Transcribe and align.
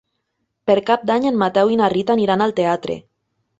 Per 0.71 0.75
Cap 0.87 1.03
d'Any 1.09 1.27
en 1.33 1.37
Mateu 1.43 1.75
i 1.75 1.79
na 1.83 1.91
Rita 1.97 2.17
aniran 2.19 2.47
al 2.49 2.57
teatre. 2.63 3.01